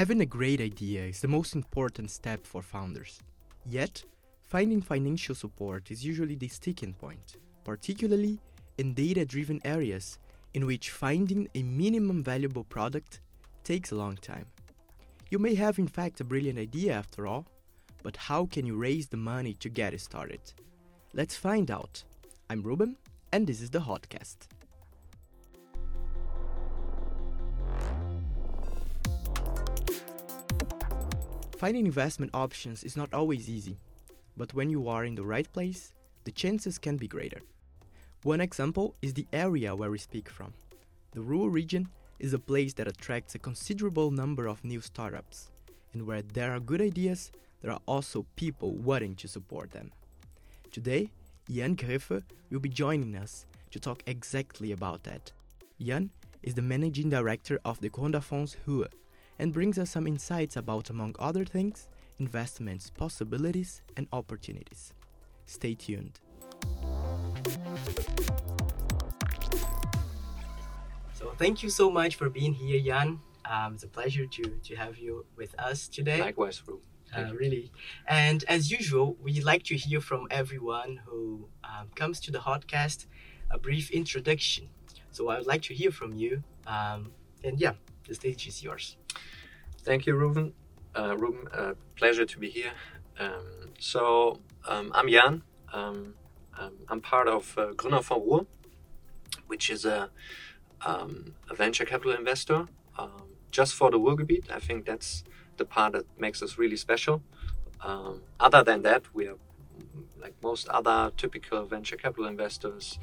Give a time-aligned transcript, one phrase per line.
[0.00, 3.20] Having a great idea is the most important step for founders.
[3.66, 4.02] Yet,
[4.48, 8.40] finding financial support is usually the sticking point, particularly
[8.78, 10.18] in data driven areas
[10.54, 13.20] in which finding a minimum valuable product
[13.62, 14.46] takes a long time.
[15.28, 17.44] You may have, in fact, a brilliant idea after all,
[18.02, 20.40] but how can you raise the money to get it started?
[21.12, 22.04] Let's find out.
[22.48, 22.96] I'm Ruben,
[23.32, 24.48] and this is the Hotcast.
[31.60, 33.76] Finding investment options is not always easy,
[34.34, 35.92] but when you are in the right place,
[36.24, 37.42] the chances can be greater.
[38.22, 40.54] One example is the area where we speak from.
[41.12, 45.50] The Ruhr region is a place that attracts a considerable number of new startups,
[45.92, 49.92] and where there are good ideas, there are also people wanting to support them.
[50.72, 51.10] Today,
[51.50, 55.30] Jan Griffe will be joining us to talk exactly about that.
[55.78, 56.08] Jan
[56.42, 58.88] is the managing director of the Gründerfonds Ruhr
[59.40, 61.88] and brings us some insights about, among other things,
[62.18, 64.92] investments, possibilities, and opportunities.
[65.46, 66.20] Stay tuned.
[71.14, 73.20] So, thank you so much for being here, Jan.
[73.50, 76.20] Um, it's a pleasure to, to have you with us today.
[76.20, 76.80] Likewise, Ru.
[77.16, 77.72] Uh, really.
[78.06, 83.06] And as usual, we like to hear from everyone who um, comes to the Hotcast
[83.50, 84.68] a brief introduction.
[85.10, 86.44] So I would like to hear from you.
[86.66, 87.10] Um,
[87.42, 87.72] and yeah,
[88.06, 88.96] the stage is yours.
[89.82, 90.52] Thank you, Ruben.
[90.94, 92.72] Uh, Ruben, uh, pleasure to be here.
[93.18, 95.42] Um, so um, I'm Jan.
[95.72, 96.14] Um,
[96.58, 98.46] um, I'm part of uh, Gründerfonds Ruhr,
[99.46, 100.10] which is a,
[100.84, 102.66] um, a venture capital investor
[102.98, 104.50] um, just for the Ruhrgebiet.
[104.50, 105.24] I think that's
[105.56, 107.22] the part that makes us really special.
[108.38, 109.36] Other than that, we are
[110.20, 112.98] like most other typical venture capital investors,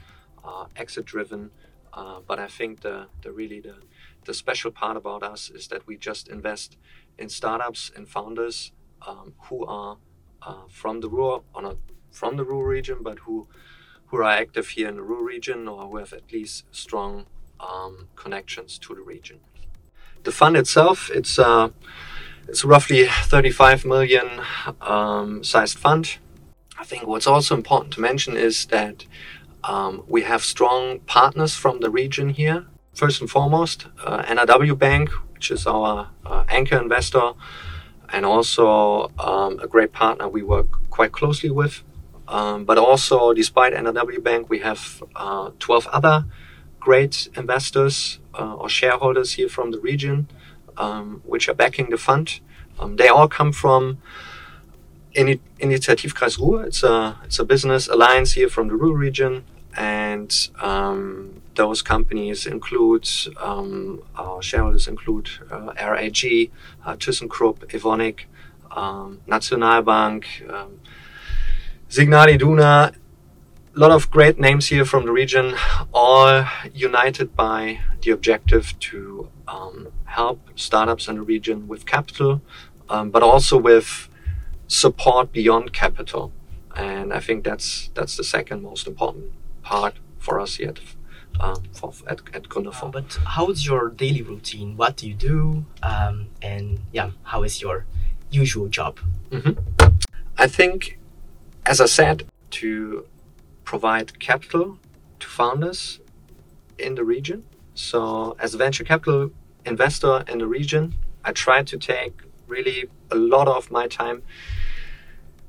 [0.76, 1.50] exit driven.
[1.92, 3.76] Uh, but I think the, the really the,
[4.28, 6.78] the special part about us is that we just invest
[7.18, 8.72] in startups and founders
[9.08, 9.98] um, who are
[10.42, 11.78] uh, from the Ruhr or not
[12.12, 13.48] from the Ruhr region, but who
[14.08, 17.26] who are active here in the Ruhr region or who have at least strong
[17.60, 19.40] um, connections to the region.
[20.24, 21.70] The fund itself, it's uh,
[22.48, 24.42] it's roughly 35 million
[24.82, 26.18] um, sized fund.
[26.80, 29.06] I think what's also important to mention is that
[29.64, 32.68] um, we have strong partners from the region here.
[32.98, 37.34] First and foremost, uh, NRW Bank, which is our uh, anchor investor,
[38.12, 41.84] and also um, a great partner we work quite closely with.
[42.28, 46.26] Um, but also, despite NRW Bank, we have uh, 12 other
[46.80, 50.28] great investors uh, or shareholders here from the region
[50.78, 52.40] um, which are backing the fund.
[52.80, 54.00] Um, they all come from
[55.16, 56.64] Ini- Initiativkreis Ruhr.
[56.64, 59.44] It's a it's a business alliance here from the Ruhr region,
[59.78, 63.08] and um, those companies include
[63.40, 66.52] um, our shareholders include uh, RAG,
[66.86, 68.22] uh, ThyssenKrupp, Evonik,
[68.72, 70.80] um, Nationalbank, um,
[73.76, 75.54] a lot of great names here from the region,
[75.94, 82.42] all united by the objective to um, help startups in the region with capital,
[82.90, 84.10] um, but also with
[84.68, 86.32] support beyond capital.
[86.76, 89.32] And I think that's that's the second most important
[89.68, 90.80] part for us at
[91.40, 92.94] um, for, at, at Gründerfonds.
[92.98, 94.70] But how's your daily routine?
[94.82, 95.66] What do you do?
[95.84, 97.86] Um, and yeah, how is your
[98.32, 98.94] usual job?
[99.30, 99.54] Mm-hmm.
[100.38, 101.00] I think,
[101.66, 102.18] as I said,
[102.60, 103.06] to
[103.72, 104.80] provide capital
[105.22, 106.00] to founders
[106.86, 107.44] in the region.
[107.76, 109.32] So, as a venture capital
[109.66, 110.96] investor in the region,
[111.26, 112.14] I try to take
[112.48, 112.80] really
[113.12, 114.24] a lot of my time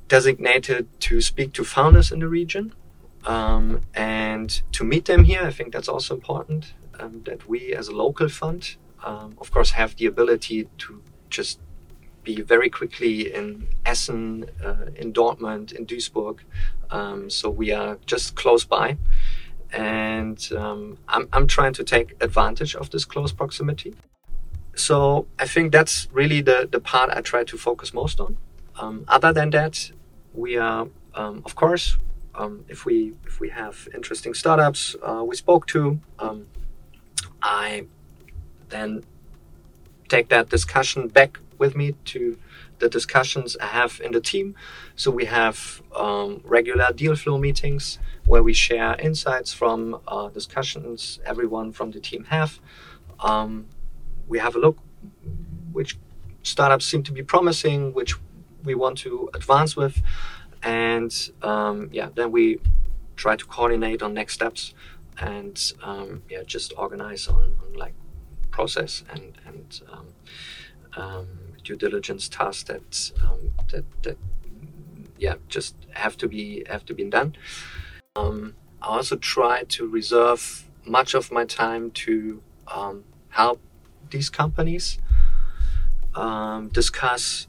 [0.08, 2.74] designated to speak to founders in the region
[3.28, 5.42] um, and to meet them here.
[5.42, 9.72] I think that's also important um, that we, as a local fund, um, of course,
[9.72, 11.60] have the ability to just
[12.24, 16.40] be very quickly in Essen, uh, in Dortmund, in Duisburg.
[16.90, 18.96] Um, so we are just close by.
[19.72, 23.94] And um, I'm, I'm trying to take advantage of this close proximity.
[24.74, 28.38] So I think that's really the, the part I try to focus most on.
[28.80, 29.92] Um, other than that,
[30.32, 31.98] we are, of course,
[32.34, 36.46] um, if we if we have interesting startups uh, we spoke to, um,
[37.42, 37.86] I
[38.68, 39.04] then
[40.08, 42.38] take that discussion back with me to
[42.78, 44.54] the discussions I have in the team.
[44.94, 51.18] So we have um, regular deal flow meetings where we share insights from uh, discussions
[51.24, 52.60] everyone from the team have.
[53.20, 53.66] Um,
[54.28, 54.78] we have a look
[55.72, 55.98] which
[56.42, 58.14] startups seem to be promising, which
[58.64, 60.02] we want to advance with,
[60.62, 62.58] and um, yeah, then we
[63.16, 64.74] try to coordinate on next steps
[65.18, 67.94] and um, yeah, just organize on, on, like
[68.50, 70.06] process and and um,
[70.96, 71.28] um,
[71.62, 74.16] due diligence tasks that um, that that
[75.18, 77.34] yeah just have to be have to be done.
[78.16, 82.42] Um, I also try to reserve much of my time to
[83.30, 83.60] help
[84.10, 84.98] these companies
[86.72, 87.46] discuss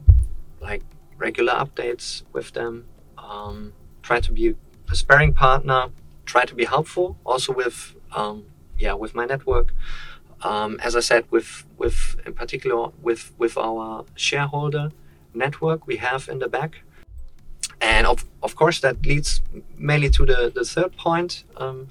[0.62, 0.84] like
[1.18, 2.86] regular updates with them.
[3.30, 4.56] Um, try to be
[4.92, 5.90] a sparing partner.
[6.26, 8.46] Try to be helpful also with um,
[8.78, 9.74] yeah with my network.
[10.42, 14.92] Um, as I said, with with in particular with with our shareholder
[15.34, 16.82] network we have in the back,
[17.82, 19.42] and of of course that leads
[19.78, 21.44] mainly to the the third point.
[21.58, 21.88] Um,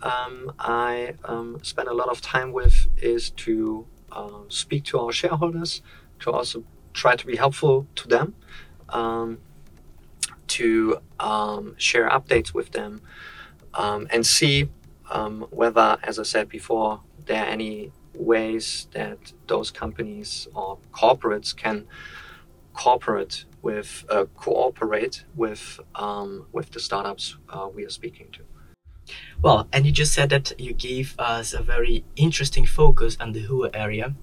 [0.00, 5.12] um, I um, spend a lot of time with is to uh, speak to our
[5.12, 5.82] shareholders,
[6.20, 6.62] to also
[6.92, 8.34] try to be helpful to them,
[8.90, 9.38] um,
[10.48, 13.00] to um, share updates with them,
[13.74, 14.68] um, and see
[15.10, 21.56] um, whether, as I said before, there are any ways that those companies or corporates
[21.56, 21.86] can
[22.72, 28.42] cooperate with uh, cooperate with um, with the startups uh, we are speaking to.
[29.42, 33.46] Well, and you just said that you gave us a very interesting focus on the
[33.46, 34.14] Ruhr area.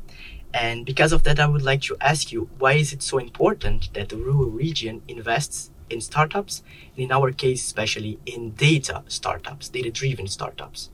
[0.53, 3.93] And because of that, I would like to ask you why is it so important
[3.93, 6.63] that the Ruhr region invests in startups,
[6.95, 10.89] and in our case, especially in data startups, data driven startups?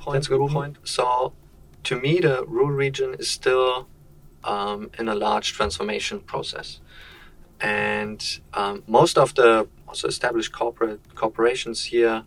[0.00, 0.76] Point, That's a good point.
[0.84, 1.32] So,
[1.84, 3.88] to me, the Ruhr region is still
[4.42, 6.80] um, in a large transformation process.
[7.60, 12.24] And um, most of the also established corporate corporations here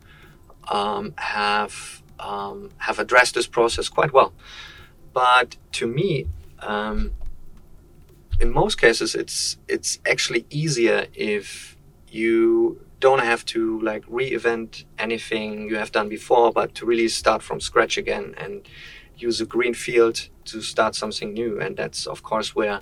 [0.69, 4.33] um, have um, have addressed this process quite well.
[5.13, 6.27] But to me,
[6.59, 7.11] um,
[8.39, 11.75] in most cases, it's it's actually easier if
[12.09, 17.43] you don't have to like re-event anything you have done before, but to really start
[17.43, 18.67] from scratch again and
[19.17, 21.59] use a green field to start something new.
[21.59, 22.81] And that's of course where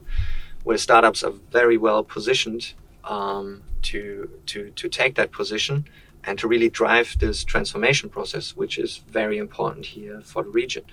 [0.63, 2.74] where startups are very well positioned
[3.04, 5.86] um, to to to take that position
[6.24, 10.84] and to really drive this transformation process, which is very important here for the region.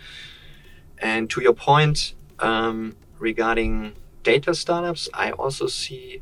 [0.98, 6.20] And to your point um, regarding data startups, I also see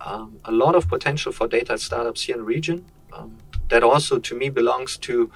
[0.00, 2.86] um, a lot of potential for data startups here in the region.
[3.12, 3.38] Um,
[3.68, 5.30] that also, to me, belongs to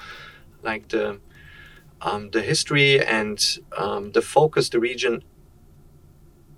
[0.63, 1.21] like the
[2.03, 5.23] um, the history and um, the focus the region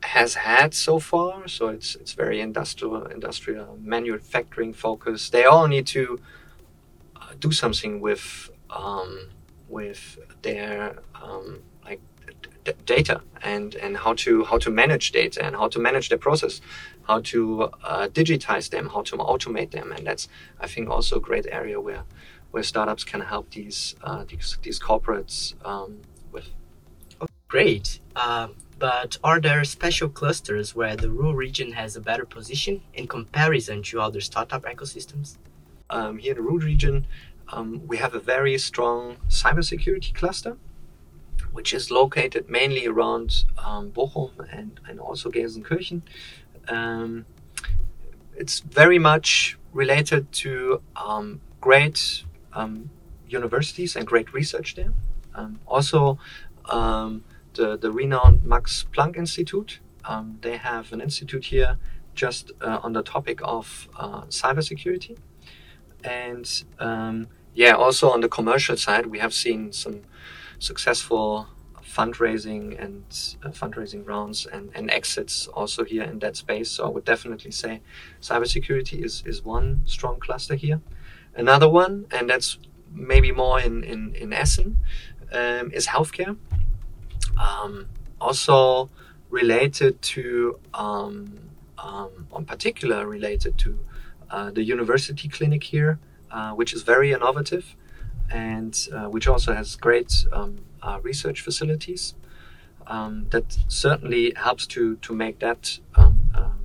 [0.02, 1.49] has had so far.
[1.49, 5.32] So it's it's very industrial, industrial manufacturing focused.
[5.32, 6.20] They all need to
[7.38, 9.31] do something with um,
[9.69, 11.62] with their um,
[12.87, 16.61] data and and how to how to manage data and how to manage their process,
[17.09, 20.29] how to uh, digitize them, how to automate them, and that's
[20.61, 22.05] I think also a great area where
[22.53, 26.00] where startups can help these uh, these, these corporates um,
[26.31, 26.49] with.
[27.49, 28.00] Great.
[28.17, 28.49] Uh,
[28.79, 33.82] but are there special clusters where the Ruhr region has a better position in comparison
[33.85, 35.37] to other startup ecosystems?
[35.88, 37.06] Um, here in the Ruhr region,
[37.49, 40.56] um, we have a very strong cybersecurity cluster,
[41.52, 46.02] which is located mainly around um, Bochum and, and also Gelsenkirchen.
[46.69, 47.26] Um,
[48.37, 52.90] it's very much related to um, great um,
[53.29, 54.93] universities and great research there.
[55.34, 56.18] Um, also,
[57.54, 59.80] the, the renowned Max Planck Institute,
[60.40, 61.76] they have an institute here
[62.14, 65.16] just uh, on the topic of uh, cybersecurity.
[66.04, 70.02] And um, yeah, also on the commercial side, we have seen some
[70.62, 71.49] successful
[71.85, 73.04] fundraising and
[73.45, 76.71] uh, fundraising rounds and, and exits also here in that space.
[76.71, 77.81] So I would definitely say
[78.21, 80.81] cybersecurity is, is one strong cluster here.
[81.35, 82.59] Another one, and that's
[82.92, 84.78] maybe more in, in, in Essen,
[85.33, 86.37] um, is healthcare.
[87.40, 87.88] Um,
[88.21, 88.90] also
[89.28, 93.81] related to, um, um, in particular related to
[94.31, 95.99] uh, the university clinic here,
[96.31, 97.75] uh, which is very innovative
[98.33, 102.15] and uh, which also has great um, uh, research facilities.
[102.87, 106.59] Um, that certainly helps to to make that um, um,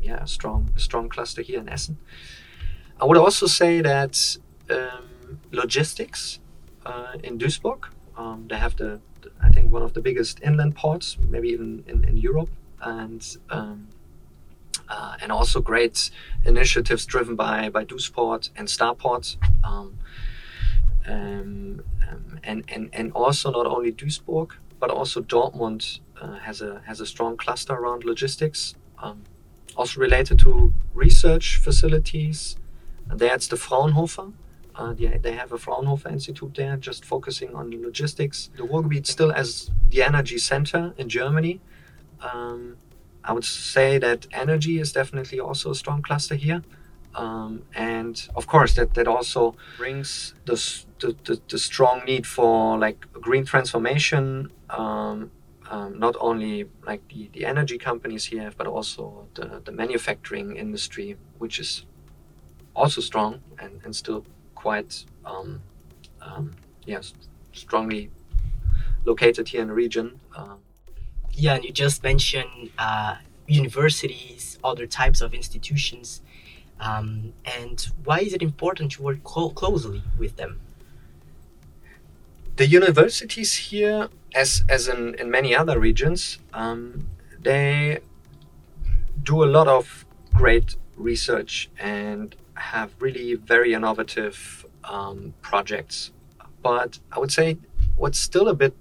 [0.00, 1.98] yeah a strong a strong cluster here in Essen.
[3.00, 4.38] I would also say that
[4.70, 6.40] um, logistics
[6.86, 7.84] uh, in Duisburg
[8.16, 9.00] um, they have the,
[9.42, 13.36] I think one of the biggest inland ports maybe even in, in Europe and
[14.88, 16.10] uh, and also great
[16.44, 19.36] initiatives driven by by duisport and startport.
[19.62, 19.98] Um,
[21.08, 26.82] um, um, and, and, and also not only Duisburg, but also Dortmund uh, has a
[26.86, 29.22] has a strong cluster around logistics, um,
[29.76, 32.56] also related to research facilities.
[33.20, 34.32] It's the Fraunhofer.
[34.74, 38.50] Uh, they, they have a Fraunhofer Institute there, just focusing on logistics.
[38.56, 41.60] The Ruhrgebiet still as the energy center in Germany,
[42.20, 42.76] um,
[43.24, 46.62] I would say that energy is definitely also a strong cluster here.
[47.18, 50.54] Um, and of course, that, that also brings the,
[51.00, 55.32] the, the, strong need for like green transformation, um,
[55.68, 61.16] um, not only like the, the energy companies here, but also the, the manufacturing industry,
[61.38, 61.86] which is
[62.76, 65.60] also strong and, and still quite um,
[66.20, 66.52] um,
[66.86, 67.14] yes,
[67.52, 68.12] strongly
[69.04, 70.20] located here in the region.
[70.36, 70.58] Um,
[71.32, 73.16] yeah, and you just mentioned uh,
[73.48, 76.22] universities, other types of institutions.
[76.80, 80.60] Um, and why is it important to work clo- closely with them?
[82.56, 87.08] The universities here, as, as in, in many other regions, um,
[87.40, 88.00] they
[89.22, 90.04] do a lot of
[90.34, 96.10] great research and have really very innovative um, projects.
[96.62, 97.58] But I would say
[97.96, 98.74] what's still a bit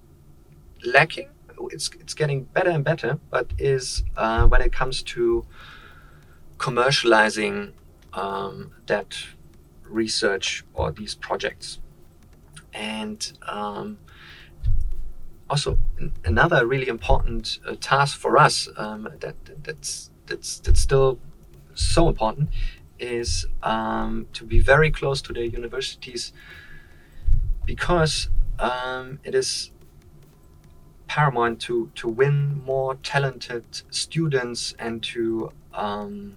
[0.84, 1.30] lacking,
[1.72, 5.46] it's, it's getting better and better, but is uh, when it comes to
[6.58, 7.74] commercializing
[8.18, 9.16] um, that
[9.84, 11.80] research or these projects.
[12.74, 14.00] And um,
[15.50, 15.78] also
[16.26, 21.20] another really important uh, task for us um, that that's that's that's still
[21.74, 22.50] so important
[23.00, 26.34] is um, to be very close to the universities
[27.66, 29.72] because um, it is
[31.08, 36.36] paramount to to win more talented students and to um,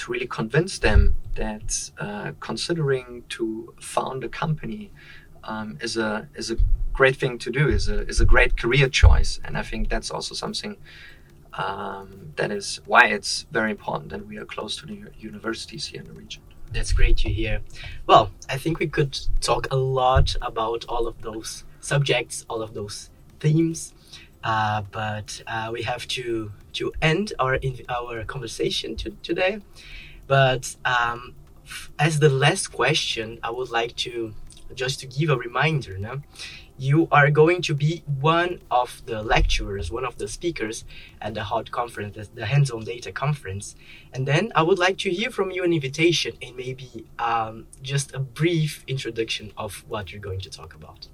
[0.00, 4.90] to really convince them that uh, considering to found a company
[5.44, 6.56] um, is a is a
[6.92, 10.10] great thing to do is a is a great career choice and I think that's
[10.10, 10.76] also something
[11.54, 16.00] um, that is why it's very important that we are close to the universities here
[16.00, 16.42] in the region.
[16.72, 17.60] That's great to hear.
[18.06, 22.74] Well, I think we could talk a lot about all of those subjects, all of
[22.74, 23.94] those themes,
[24.44, 29.60] uh, but uh, we have to to end our our conversation to, today.
[30.26, 31.34] But um,
[31.98, 34.34] as the last question, I would like to
[34.74, 35.98] just to give a reminder.
[35.98, 36.22] No?
[36.80, 40.86] you are going to be one of the lecturers, one of the speakers
[41.20, 43.76] at the HOT conference, the hands-on data conference.
[44.14, 48.14] And then I would like to hear from you an invitation and maybe um, just
[48.14, 51.08] a brief introduction of what you're going to talk about.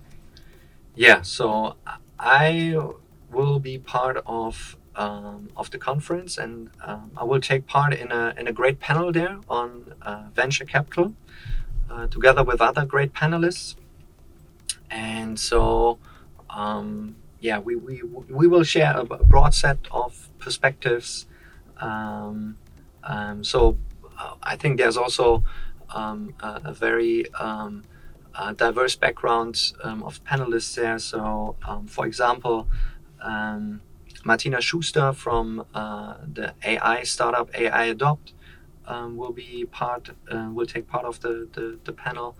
[0.94, 1.74] Yeah, so
[2.16, 2.76] I
[3.30, 8.10] will be part of um, of the conference, and um, I will take part in
[8.10, 11.14] a in a great panel there on uh, venture capital,
[11.90, 13.76] uh, together with other great panelists.
[14.90, 15.98] And so
[16.48, 21.26] um, yeah we, we we will share a broad set of perspectives.
[21.78, 22.56] Um,
[23.04, 23.76] um, so
[24.18, 25.44] uh, I think there's also
[25.90, 27.26] um, a, a, very
[28.56, 30.98] diverse background of panelists there.
[30.98, 31.56] So
[31.86, 32.66] for example
[34.24, 38.32] Martina Schuster from uh, the AI startup AI Adopt
[38.88, 42.36] will be part uh, will take part of the, the, the panel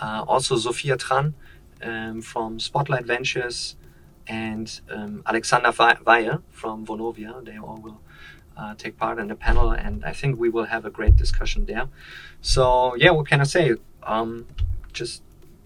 [0.00, 1.34] uh, also Sophia Tran
[1.82, 3.76] um, from Spotlight Ventures
[4.26, 5.72] and um, Alexander
[6.06, 7.44] Weyer from Vonovia.
[7.44, 8.00] They all will
[8.56, 11.66] uh, take part in the panel, and I think we will have a great discussion
[11.66, 11.88] there.
[12.40, 13.74] So, yeah, what can I say?
[14.02, 14.46] Um,
[14.92, 15.22] just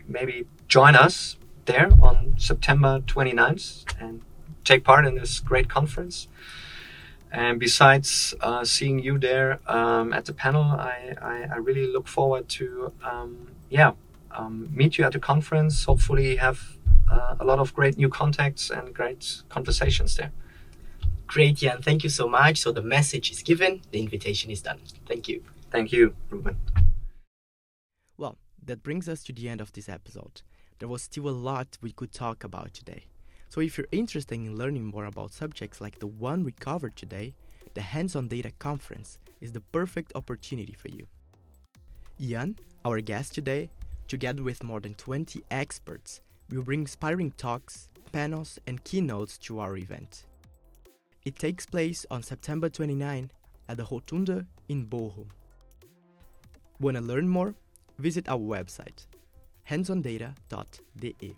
[0.07, 4.21] maybe join us there on September 29th and
[4.65, 6.29] take part in this great conference.
[7.31, 12.07] And besides uh, seeing you there um, at the panel, I, I, I, really look
[12.07, 13.93] forward to, um, yeah,
[14.31, 15.85] um, meet you at the conference.
[15.85, 16.77] Hopefully, have
[17.11, 20.31] uh, a lot of great new contacts and great conversations there.
[21.27, 21.83] Great, Jan.
[21.83, 22.59] Thank you so much.
[22.59, 24.79] So the message is given, the invitation is done.
[25.09, 25.43] Thank you.
[25.73, 26.57] Thank you, Ruben.
[28.17, 30.43] Well, that brings us to the end of this episode.
[30.79, 33.07] There was still a lot we could talk about today.
[33.55, 37.37] So if you're interested in learning more about subjects like the one we covered today,
[37.75, 41.07] the Hands on Data Conference is the perfect opportunity for you.
[42.19, 43.71] Jan, our guest today,
[44.09, 46.21] Together with more than 20 experts,
[46.51, 50.27] will bring inspiring talks, panels, and keynotes to our event.
[51.25, 53.31] It takes place on September 29
[53.69, 55.29] at the Rotunde in Bochum.
[56.81, 57.55] Want to learn more?
[58.01, 59.07] Visit our website,
[59.71, 61.37] handsondata.de.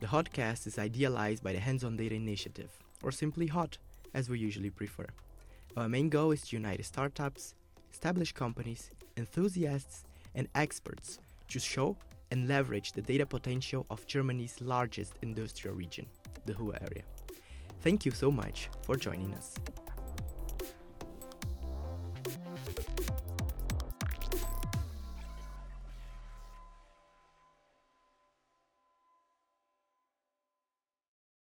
[0.00, 2.70] The Hotcast is idealized by the Hands on Data Initiative,
[3.02, 3.78] or simply HOT,
[4.14, 5.06] as we usually prefer.
[5.76, 7.56] Our main goal is to unite startups,
[7.92, 10.04] established companies, enthusiasts,
[10.36, 11.96] and experts to show
[12.30, 16.06] and leverage the data potential of Germany's largest industrial region,
[16.46, 17.02] the Ruhr area.
[17.80, 19.56] Thank you so much for joining us.